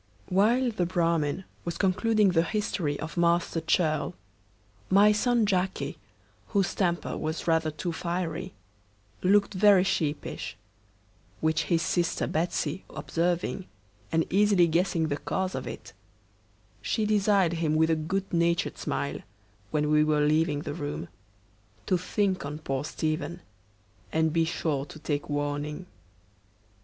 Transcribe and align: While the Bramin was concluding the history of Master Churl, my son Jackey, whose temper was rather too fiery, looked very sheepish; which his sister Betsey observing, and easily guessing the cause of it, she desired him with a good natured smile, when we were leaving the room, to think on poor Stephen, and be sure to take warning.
While 0.29 0.71
the 0.71 0.87
Bramin 0.87 1.43
was 1.63 1.77
concluding 1.77 2.29
the 2.29 2.41
history 2.41 2.99
of 2.99 3.17
Master 3.17 3.61
Churl, 3.61 4.15
my 4.89 5.11
son 5.11 5.45
Jackey, 5.45 5.99
whose 6.47 6.73
temper 6.73 7.15
was 7.15 7.45
rather 7.47 7.69
too 7.69 7.93
fiery, 7.93 8.51
looked 9.21 9.53
very 9.53 9.83
sheepish; 9.83 10.57
which 11.39 11.65
his 11.65 11.83
sister 11.83 12.25
Betsey 12.25 12.83
observing, 12.89 13.67
and 14.11 14.25
easily 14.33 14.65
guessing 14.65 15.07
the 15.09 15.17
cause 15.17 15.53
of 15.53 15.67
it, 15.67 15.93
she 16.81 17.05
desired 17.05 17.53
him 17.53 17.75
with 17.75 17.91
a 17.91 17.95
good 17.95 18.33
natured 18.33 18.79
smile, 18.79 19.19
when 19.69 19.91
we 19.91 20.03
were 20.03 20.21
leaving 20.25 20.61
the 20.63 20.73
room, 20.73 21.09
to 21.85 21.95
think 21.95 22.43
on 22.43 22.57
poor 22.57 22.83
Stephen, 22.83 23.39
and 24.11 24.33
be 24.33 24.45
sure 24.45 24.83
to 24.87 24.97
take 24.97 25.29
warning. 25.29 25.85